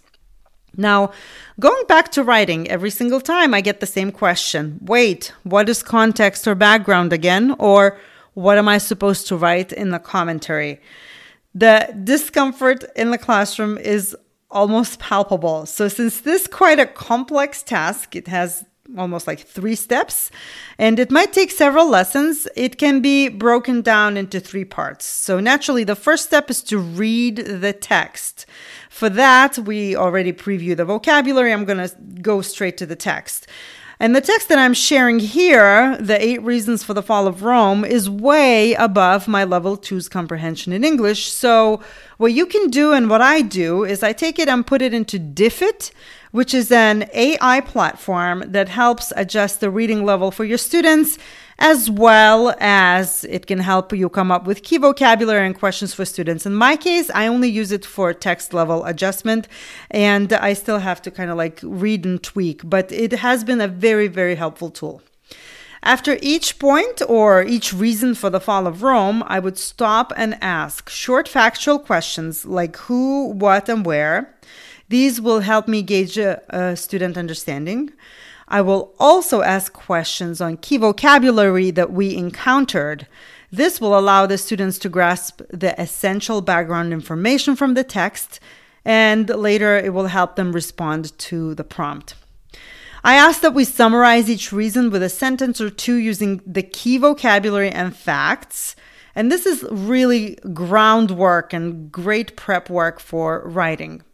Now, 0.76 1.12
going 1.60 1.82
back 1.86 2.10
to 2.12 2.24
writing, 2.24 2.68
every 2.68 2.90
single 2.90 3.20
time 3.20 3.54
I 3.54 3.60
get 3.60 3.80
the 3.80 3.86
same 3.86 4.10
question 4.10 4.78
wait, 4.82 5.32
what 5.42 5.68
is 5.68 5.82
context 5.82 6.46
or 6.46 6.54
background 6.54 7.12
again? 7.12 7.54
Or 7.58 7.98
what 8.34 8.58
am 8.58 8.68
I 8.68 8.78
supposed 8.78 9.28
to 9.28 9.36
write 9.36 9.72
in 9.72 9.90
the 9.90 9.98
commentary? 9.98 10.80
The 11.54 11.94
discomfort 12.02 12.84
in 12.96 13.10
the 13.10 13.18
classroom 13.18 13.78
is 13.78 14.16
almost 14.50 14.98
palpable. 14.98 15.66
So, 15.66 15.88
since 15.88 16.20
this 16.20 16.42
is 16.42 16.48
quite 16.48 16.78
a 16.78 16.86
complex 16.86 17.62
task, 17.62 18.16
it 18.16 18.28
has 18.28 18.64
almost 18.96 19.26
like 19.26 19.40
three 19.40 19.74
steps, 19.74 20.30
and 20.78 20.98
it 20.98 21.10
might 21.10 21.32
take 21.32 21.50
several 21.50 21.88
lessons. 21.88 22.48
It 22.56 22.78
can 22.78 23.00
be 23.00 23.28
broken 23.28 23.82
down 23.82 24.16
into 24.16 24.40
three 24.40 24.64
parts. 24.64 25.04
So, 25.04 25.40
naturally, 25.40 25.84
the 25.84 25.96
first 25.96 26.24
step 26.24 26.50
is 26.50 26.62
to 26.64 26.78
read 26.78 27.36
the 27.36 27.72
text. 27.72 28.46
For 28.90 29.08
that, 29.10 29.58
we 29.58 29.96
already 29.96 30.32
preview 30.32 30.76
the 30.76 30.84
vocabulary. 30.84 31.52
I'm 31.52 31.64
going 31.64 31.88
to 31.88 31.94
go 32.22 32.42
straight 32.42 32.76
to 32.78 32.86
the 32.86 32.96
text. 32.96 33.46
And 34.00 34.14
the 34.14 34.20
text 34.20 34.48
that 34.48 34.58
I'm 34.58 34.74
sharing 34.74 35.20
here, 35.20 35.96
The 35.98 36.20
Eight 36.22 36.42
Reasons 36.42 36.82
for 36.82 36.94
the 36.94 37.02
Fall 37.02 37.26
of 37.26 37.42
Rome, 37.42 37.84
is 37.84 38.10
way 38.10 38.74
above 38.74 39.28
my 39.28 39.44
level 39.44 39.76
two's 39.76 40.08
comprehension 40.08 40.72
in 40.72 40.84
English. 40.84 41.26
So, 41.30 41.80
what 42.18 42.32
you 42.32 42.46
can 42.46 42.70
do 42.70 42.92
and 42.92 43.08
what 43.08 43.22
I 43.22 43.40
do 43.40 43.84
is 43.84 44.02
I 44.02 44.12
take 44.12 44.38
it 44.38 44.48
and 44.48 44.66
put 44.66 44.82
it 44.82 44.92
into 44.92 45.18
Diffit, 45.18 45.92
which 46.34 46.52
is 46.52 46.72
an 46.72 47.08
AI 47.14 47.60
platform 47.60 48.42
that 48.48 48.68
helps 48.68 49.12
adjust 49.14 49.60
the 49.60 49.70
reading 49.70 50.04
level 50.04 50.32
for 50.32 50.44
your 50.44 50.58
students, 50.58 51.16
as 51.60 51.88
well 51.88 52.52
as 52.58 53.22
it 53.30 53.46
can 53.46 53.60
help 53.60 53.92
you 53.92 54.08
come 54.08 54.32
up 54.32 54.44
with 54.44 54.64
key 54.64 54.76
vocabulary 54.76 55.46
and 55.46 55.56
questions 55.56 55.94
for 55.94 56.04
students. 56.04 56.44
In 56.44 56.56
my 56.56 56.74
case, 56.74 57.08
I 57.14 57.28
only 57.28 57.48
use 57.48 57.70
it 57.70 57.84
for 57.84 58.12
text 58.12 58.52
level 58.52 58.84
adjustment, 58.84 59.46
and 59.92 60.32
I 60.32 60.54
still 60.54 60.80
have 60.80 61.00
to 61.02 61.10
kind 61.12 61.30
of 61.30 61.36
like 61.36 61.60
read 61.62 62.04
and 62.04 62.20
tweak, 62.20 62.62
but 62.64 62.90
it 62.90 63.12
has 63.12 63.44
been 63.44 63.60
a 63.60 63.68
very, 63.68 64.08
very 64.08 64.34
helpful 64.34 64.70
tool. 64.70 65.02
After 65.84 66.18
each 66.20 66.58
point 66.58 67.00
or 67.08 67.44
each 67.44 67.72
reason 67.72 68.16
for 68.16 68.30
the 68.30 68.40
fall 68.40 68.66
of 68.66 68.82
Rome, 68.82 69.22
I 69.26 69.38
would 69.38 69.58
stop 69.58 70.12
and 70.16 70.36
ask 70.40 70.88
short 70.88 71.28
factual 71.28 71.78
questions 71.78 72.44
like 72.44 72.74
who, 72.76 73.28
what, 73.28 73.68
and 73.68 73.86
where. 73.86 74.33
These 74.94 75.20
will 75.20 75.40
help 75.40 75.66
me 75.66 75.82
gauge 75.82 76.16
a, 76.18 76.40
a 76.50 76.76
student 76.76 77.16
understanding. 77.16 77.92
I 78.46 78.60
will 78.60 78.94
also 79.00 79.42
ask 79.42 79.72
questions 79.72 80.40
on 80.40 80.56
key 80.58 80.76
vocabulary 80.76 81.72
that 81.72 81.90
we 81.90 82.14
encountered. 82.14 83.08
This 83.50 83.80
will 83.80 83.98
allow 83.98 84.26
the 84.26 84.38
students 84.38 84.78
to 84.78 84.88
grasp 84.88 85.42
the 85.50 85.72
essential 85.80 86.42
background 86.42 86.92
information 86.92 87.56
from 87.56 87.74
the 87.74 87.82
text, 87.82 88.38
and 88.84 89.28
later 89.30 89.76
it 89.76 89.92
will 89.92 90.06
help 90.06 90.36
them 90.36 90.52
respond 90.52 91.18
to 91.30 91.56
the 91.56 91.64
prompt. 91.64 92.14
I 93.02 93.14
ask 93.16 93.40
that 93.40 93.52
we 93.52 93.64
summarize 93.64 94.30
each 94.30 94.52
reason 94.52 94.90
with 94.92 95.02
a 95.02 95.08
sentence 95.24 95.60
or 95.60 95.70
two 95.70 95.96
using 95.96 96.40
the 96.46 96.62
key 96.62 96.98
vocabulary 96.98 97.70
and 97.70 97.96
facts. 97.96 98.76
And 99.16 99.32
this 99.32 99.44
is 99.44 99.66
really 99.72 100.38
groundwork 100.52 101.52
and 101.52 101.90
great 101.90 102.36
prep 102.36 102.70
work 102.70 103.00
for 103.00 103.42
writing. 103.44 104.04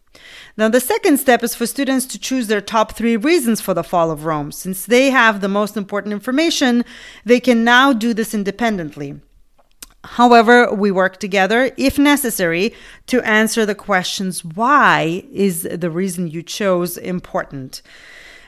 Now, 0.56 0.68
the 0.68 0.80
second 0.80 1.18
step 1.18 1.42
is 1.42 1.54
for 1.54 1.66
students 1.66 2.06
to 2.06 2.18
choose 2.18 2.46
their 2.46 2.60
top 2.60 2.92
three 2.92 3.16
reasons 3.16 3.60
for 3.60 3.74
the 3.74 3.84
fall 3.84 4.10
of 4.10 4.24
Rome. 4.24 4.52
Since 4.52 4.86
they 4.86 5.10
have 5.10 5.40
the 5.40 5.48
most 5.48 5.76
important 5.76 6.12
information, 6.12 6.84
they 7.24 7.40
can 7.40 7.64
now 7.64 7.92
do 7.92 8.12
this 8.12 8.34
independently. 8.34 9.20
However, 10.04 10.72
we 10.72 10.90
work 10.90 11.18
together, 11.18 11.72
if 11.76 11.98
necessary, 11.98 12.72
to 13.06 13.20
answer 13.22 13.66
the 13.66 13.74
questions 13.74 14.44
why 14.44 15.24
is 15.32 15.62
the 15.62 15.90
reason 15.90 16.26
you 16.26 16.42
chose 16.42 16.96
important? 16.96 17.82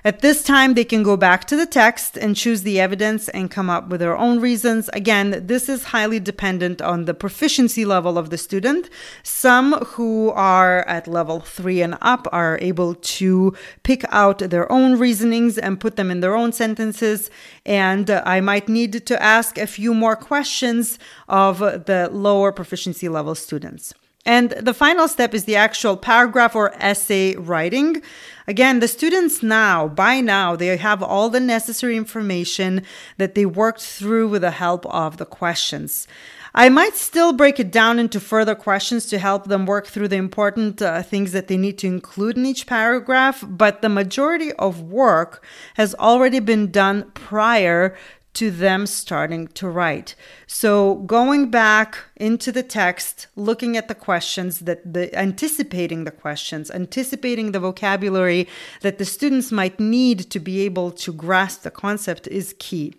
At 0.04 0.20
this 0.20 0.42
time, 0.42 0.74
they 0.74 0.84
can 0.84 1.04
go 1.04 1.16
back 1.16 1.44
to 1.44 1.54
the 1.54 1.64
text 1.64 2.16
and 2.16 2.34
choose 2.34 2.62
the 2.62 2.80
evidence 2.80 3.28
and 3.28 3.48
come 3.48 3.70
up 3.70 3.88
with 3.88 4.00
their 4.00 4.16
own 4.16 4.40
reasons. 4.40 4.90
Again, 4.92 5.46
this 5.46 5.68
is 5.68 5.84
highly 5.84 6.18
dependent 6.18 6.82
on 6.82 7.04
the 7.04 7.14
proficiency 7.14 7.84
level 7.84 8.18
of 8.18 8.30
the 8.30 8.36
student. 8.36 8.90
Some 9.22 9.74
who 9.94 10.30
are 10.30 10.80
at 10.88 11.06
level 11.06 11.38
three 11.38 11.82
and 11.82 11.96
up 12.00 12.26
are 12.32 12.58
able 12.60 12.96
to 12.96 13.54
pick 13.84 14.04
out 14.08 14.38
their 14.38 14.70
own 14.72 14.98
reasonings 14.98 15.56
and 15.56 15.78
put 15.78 15.94
them 15.94 16.10
in 16.10 16.18
their 16.18 16.34
own 16.34 16.50
sentences. 16.50 17.30
And 17.64 18.10
I 18.10 18.40
might 18.40 18.68
need 18.68 19.06
to 19.06 19.22
ask 19.22 19.56
a 19.56 19.68
few 19.68 19.94
more 19.94 20.16
questions 20.16 20.98
of 21.28 21.60
the 21.60 22.08
lower 22.12 22.50
proficiency 22.50 23.08
level 23.08 23.36
students. 23.36 23.94
And 24.24 24.50
the 24.50 24.74
final 24.74 25.08
step 25.08 25.34
is 25.34 25.46
the 25.46 25.56
actual 25.56 25.96
paragraph 25.96 26.54
or 26.54 26.72
essay 26.80 27.34
writing. 27.34 28.02
Again, 28.46 28.80
the 28.80 28.88
students 28.88 29.42
now, 29.42 29.88
by 29.88 30.20
now, 30.20 30.56
they 30.56 30.76
have 30.76 31.02
all 31.02 31.28
the 31.28 31.40
necessary 31.40 31.96
information 31.96 32.82
that 33.16 33.34
they 33.34 33.46
worked 33.46 33.82
through 33.82 34.28
with 34.28 34.42
the 34.42 34.50
help 34.50 34.84
of 34.86 35.16
the 35.16 35.26
questions. 35.26 36.08
I 36.54 36.68
might 36.68 36.96
still 36.96 37.32
break 37.32 37.58
it 37.58 37.70
down 37.70 37.98
into 37.98 38.20
further 38.20 38.54
questions 38.54 39.06
to 39.06 39.18
help 39.18 39.46
them 39.46 39.64
work 39.64 39.86
through 39.86 40.08
the 40.08 40.16
important 40.16 40.82
uh, 40.82 41.02
things 41.02 41.32
that 41.32 41.48
they 41.48 41.56
need 41.56 41.78
to 41.78 41.86
include 41.86 42.36
in 42.36 42.44
each 42.44 42.66
paragraph, 42.66 43.42
but 43.48 43.80
the 43.80 43.88
majority 43.88 44.52
of 44.54 44.82
work 44.82 45.42
has 45.74 45.94
already 45.94 46.40
been 46.40 46.70
done 46.70 47.10
prior 47.14 47.96
to 48.34 48.50
them 48.50 48.86
starting 48.86 49.46
to 49.48 49.68
write. 49.68 50.14
So 50.46 50.96
going 51.06 51.50
back 51.50 51.98
into 52.16 52.50
the 52.50 52.62
text, 52.62 53.26
looking 53.36 53.76
at 53.76 53.88
the 53.88 53.94
questions 53.94 54.60
that 54.60 54.92
the 54.94 55.14
anticipating 55.14 56.04
the 56.04 56.10
questions, 56.10 56.70
anticipating 56.70 57.52
the 57.52 57.60
vocabulary 57.60 58.48
that 58.80 58.98
the 58.98 59.04
students 59.04 59.52
might 59.52 59.78
need 59.78 60.30
to 60.30 60.40
be 60.40 60.60
able 60.60 60.90
to 60.92 61.12
grasp 61.12 61.62
the 61.62 61.70
concept 61.70 62.26
is 62.28 62.54
key. 62.58 62.94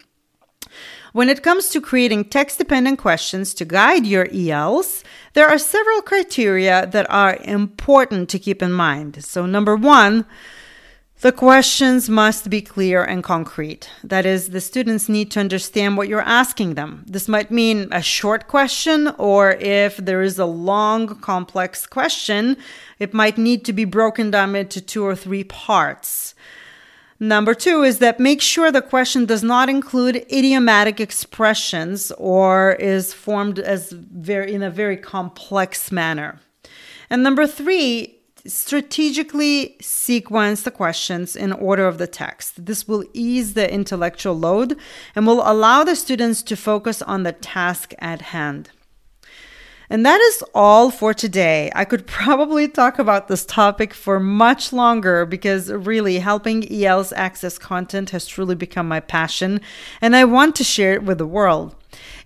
When 1.14 1.30
it 1.30 1.44
comes 1.44 1.70
to 1.70 1.82
creating 1.82 2.26
text 2.26 2.58
dependent 2.58 2.98
questions 3.00 3.54
to 3.56 3.66
guide 3.66 4.06
your 4.06 4.28
ELs, 4.34 5.04
there 5.34 5.48
are 5.48 5.60
several 5.60 6.02
criteria 6.02 6.88
that 6.88 7.10
are 7.10 7.38
important 7.44 8.30
to 8.30 8.40
keep 8.40 8.62
in 8.62 8.72
mind. 8.72 9.24
So, 9.24 9.46
number 9.46 9.76
one, 9.76 10.26
the 11.22 11.32
questions 11.32 12.10
must 12.10 12.50
be 12.50 12.62
clear 12.62 13.04
and 13.04 13.24
concrete. 13.24 13.90
That 14.04 14.26
is, 14.26 14.50
the 14.50 14.60
students 14.60 15.08
need 15.08 15.32
to 15.32 15.40
understand 15.40 15.96
what 15.96 16.10
you're 16.10 16.22
asking 16.22 16.74
them. 16.74 17.06
This 17.08 17.30
might 17.30 17.50
mean 17.50 17.88
a 17.92 18.02
short 18.02 18.48
question, 18.48 19.08
or 19.18 19.52
if 19.52 19.96
there 19.98 20.22
is 20.22 20.38
a 20.38 20.46
long, 20.46 21.08
complex 21.22 21.86
question, 21.86 22.58
it 23.00 23.14
might 23.14 23.38
need 23.38 23.64
to 23.66 23.74
be 23.74 23.86
broken 23.86 24.32
down 24.32 24.56
into 24.56 24.82
two 24.82 25.06
or 25.06 25.16
three 25.16 25.46
parts. 25.46 26.36
Number 27.20 27.54
two 27.54 27.84
is 27.84 28.00
that 28.00 28.20
make 28.20 28.42
sure 28.42 28.70
the 28.70 28.82
question 28.82 29.26
does 29.26 29.44
not 29.44 29.70
include 29.70 30.26
idiomatic 30.30 31.00
expressions 31.00 32.12
or 32.18 32.74
is 32.74 33.14
formed 33.14 33.60
as 33.60 33.92
very 33.94 34.54
in 34.54 34.62
a 34.62 34.70
very 34.70 34.98
complex 34.98 35.90
manner. 35.90 36.42
And 37.10 37.24
number 37.24 37.48
three, 37.48 38.13
strategically 38.46 39.78
sequence 39.82 40.64
the 40.64 40.72
questions 40.72 41.36
in 41.36 41.52
order 41.52 41.88
of 41.88 41.98
the 41.98 42.08
text. 42.08 42.66
This 42.66 42.88
will 42.88 43.06
ease 43.14 43.54
the 43.54 43.72
intellectual 43.72 44.38
load 44.38 44.78
and 45.16 45.26
will 45.26 45.42
allow 45.46 45.84
the 45.84 45.96
students 45.96 46.44
to 46.44 46.56
focus 46.56 47.02
on 47.02 47.24
the 47.24 47.32
task 47.32 47.94
at 48.00 48.22
hand. 48.22 48.70
And 49.90 50.06
that 50.06 50.20
is 50.20 50.44
all 50.56 50.90
for 50.90 51.14
today. 51.14 51.72
I 51.76 51.86
could 51.86 52.08
probably 52.22 52.68
talk 52.68 53.00
about 53.00 53.28
this 53.28 53.46
topic 53.46 53.94
for 53.94 54.20
much 54.20 54.74
longer 54.74 55.26
because 55.26 55.72
really 55.72 56.20
helping 56.20 56.70
ELs 56.72 57.14
access 57.14 57.58
content 57.58 58.10
has 58.10 58.26
truly 58.26 58.56
become 58.56 58.88
my 58.88 59.00
passion, 59.00 59.62
and 60.02 60.16
I 60.16 60.26
want 60.26 60.56
to 60.58 60.64
share 60.64 60.94
it 60.94 61.04
with 61.04 61.18
the 61.18 61.28
world. 61.28 61.76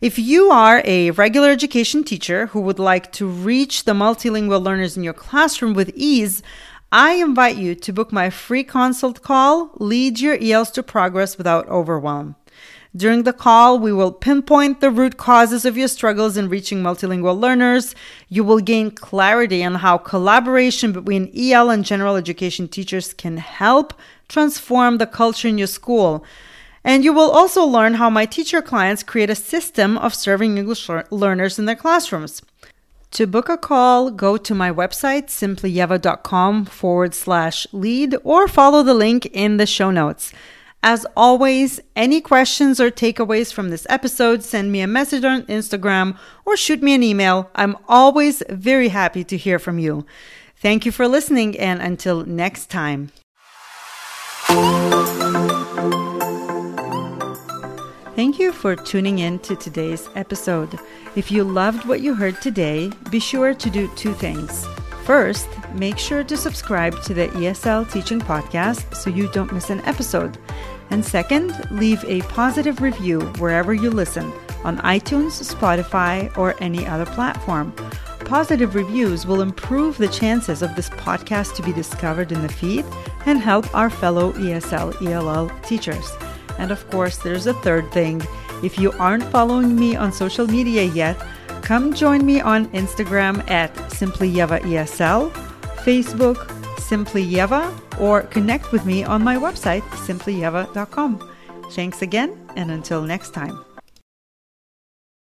If 0.01 0.19
you 0.19 0.51
are 0.51 0.81
a 0.85 1.11
regular 1.11 1.49
education 1.49 2.03
teacher 2.03 2.47
who 2.47 2.61
would 2.61 2.79
like 2.79 3.11
to 3.13 3.27
reach 3.27 3.83
the 3.83 3.93
multilingual 3.93 4.63
learners 4.63 4.95
in 4.95 5.03
your 5.03 5.13
classroom 5.13 5.73
with 5.73 5.91
ease, 5.95 6.43
I 6.91 7.13
invite 7.13 7.57
you 7.57 7.75
to 7.75 7.91
book 7.91 8.13
my 8.13 8.29
free 8.29 8.63
consult 8.63 9.21
call, 9.21 9.71
Lead 9.75 10.19
Your 10.19 10.37
ELs 10.41 10.71
to 10.71 10.83
Progress 10.83 11.37
Without 11.37 11.67
Overwhelm. 11.67 12.35
During 12.95 13.23
the 13.23 13.33
call, 13.33 13.77
we 13.77 13.91
will 13.91 14.11
pinpoint 14.11 14.79
the 14.79 14.89
root 14.89 15.17
causes 15.17 15.65
of 15.65 15.77
your 15.77 15.87
struggles 15.87 16.37
in 16.37 16.49
reaching 16.49 16.81
multilingual 16.81 17.39
learners. 17.39 17.93
You 18.29 18.43
will 18.43 18.59
gain 18.59 18.91
clarity 18.91 19.63
on 19.63 19.75
how 19.75 19.97
collaboration 19.97 20.93
between 20.93 21.31
EL 21.35 21.69
and 21.69 21.85
general 21.85 22.15
education 22.15 22.67
teachers 22.67 23.13
can 23.13 23.37
help 23.37 23.93
transform 24.29 24.97
the 24.97 25.05
culture 25.05 25.47
in 25.47 25.57
your 25.57 25.67
school. 25.67 26.25
And 26.87 27.03
you 27.03 27.11
will 27.11 27.29
also 27.29 27.65
learn 27.65 27.95
how 27.95 28.09
my 28.09 28.25
teacher 28.25 28.61
clients 28.61 29.03
create 29.03 29.29
a 29.29 29.35
system 29.35 29.97
of 29.97 30.15
serving 30.15 30.57
English 30.57 30.87
learners 31.11 31.59
in 31.59 31.65
their 31.65 31.75
classrooms. 31.75 32.41
To 33.11 33.27
book 33.27 33.49
a 33.49 33.57
call, 33.57 34.09
go 34.09 34.37
to 34.37 34.55
my 34.55 34.71
website, 34.71 35.27
simplyyeva.com 35.27 36.63
forward 36.63 37.13
slash 37.13 37.67
lead, 37.73 38.15
or 38.23 38.47
follow 38.47 38.83
the 38.83 38.93
link 38.93 39.25
in 39.33 39.57
the 39.57 39.65
show 39.65 39.91
notes. 39.91 40.31
As 40.81 41.05
always, 41.17 41.81
any 41.97 42.21
questions 42.21 42.79
or 42.79 42.89
takeaways 42.89 43.51
from 43.51 43.69
this 43.69 43.85
episode, 43.89 44.41
send 44.41 44.71
me 44.71 44.79
a 44.79 44.87
message 44.87 45.25
on 45.25 45.43
Instagram 45.43 46.17
or 46.45 46.55
shoot 46.55 46.81
me 46.81 46.93
an 46.93 47.03
email. 47.03 47.49
I'm 47.53 47.75
always 47.89 48.43
very 48.49 48.87
happy 48.87 49.25
to 49.25 49.35
hear 49.35 49.59
from 49.59 49.77
you. 49.77 50.05
Thank 50.55 50.85
you 50.85 50.93
for 50.93 51.05
listening, 51.05 51.59
and 51.59 51.81
until 51.81 52.25
next 52.25 52.69
time. 52.69 53.11
Thank 58.17 58.39
you 58.39 58.51
for 58.51 58.75
tuning 58.75 59.19
in 59.19 59.37
to 59.41 59.55
today's 59.55 60.09
episode. 60.15 60.79
If 61.15 61.29
you 61.29 61.43
loved 61.43 61.85
what 61.85 62.01
you 62.01 62.15
heard 62.15 62.41
today, 62.41 62.91
be 63.11 63.19
sure 63.19 63.53
to 63.53 63.69
do 63.69 63.87
two 63.95 64.15
things. 64.15 64.65
First, 65.05 65.47
make 65.75 65.99
sure 65.99 66.23
to 66.23 66.35
subscribe 66.35 66.99
to 67.03 67.13
the 67.13 67.27
ESL 67.27 67.93
Teaching 67.93 68.19
Podcast 68.19 68.95
so 68.95 69.11
you 69.11 69.31
don't 69.33 69.53
miss 69.53 69.69
an 69.69 69.81
episode. 69.81 70.39
And 70.89 71.05
second, 71.05 71.69
leave 71.69 72.03
a 72.05 72.21
positive 72.21 72.81
review 72.81 73.21
wherever 73.37 73.71
you 73.71 73.91
listen 73.91 74.33
on 74.63 74.79
iTunes, 74.79 75.37
Spotify, 75.53 76.35
or 76.39 76.55
any 76.59 76.87
other 76.87 77.05
platform. 77.05 77.71
Positive 78.21 78.73
reviews 78.73 79.27
will 79.27 79.41
improve 79.41 79.95
the 79.95 80.07
chances 80.07 80.63
of 80.63 80.75
this 80.75 80.89
podcast 80.89 81.53
to 81.57 81.61
be 81.61 81.71
discovered 81.71 82.31
in 82.31 82.41
the 82.41 82.49
feed 82.49 82.83
and 83.27 83.39
help 83.39 83.71
our 83.75 83.91
fellow 83.91 84.31
ESL 84.31 85.05
ELL 85.05 85.51
teachers. 85.59 86.09
And 86.57 86.71
of 86.71 86.89
course, 86.89 87.17
there's 87.17 87.47
a 87.47 87.53
third 87.53 87.91
thing. 87.91 88.21
If 88.63 88.79
you 88.79 88.91
aren't 88.93 89.23
following 89.25 89.75
me 89.75 89.95
on 89.95 90.11
social 90.11 90.47
media 90.47 90.83
yet, 90.83 91.17
come 91.61 91.93
join 91.93 92.25
me 92.25 92.41
on 92.41 92.67
Instagram 92.69 93.47
at 93.49 93.73
SimplyYevaESL, 93.75 95.31
Facebook, 95.85 96.79
Simply 96.79 97.25
Yeva, 97.25 97.71
or 97.99 98.21
connect 98.21 98.71
with 98.71 98.85
me 98.85 99.03
on 99.03 99.23
my 99.23 99.35
website, 99.35 99.83
simplyyeva.com. 100.07 101.33
Thanks 101.71 102.01
again, 102.01 102.37
and 102.55 102.71
until 102.71 103.01
next 103.01 103.33
time. 103.33 103.66